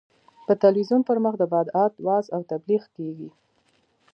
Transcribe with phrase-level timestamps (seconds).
[0.45, 3.29] په تلویزیون پر مخ د بدعت وعظ او تبلیغ کېږي.